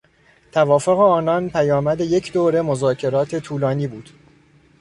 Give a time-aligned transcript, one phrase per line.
[0.51, 4.09] توافق آنان پیامد یک دوره مذاکرات طولانی بود.